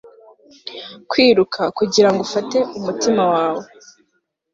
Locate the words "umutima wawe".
2.77-3.65